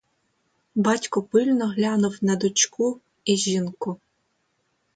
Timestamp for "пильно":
1.21-1.67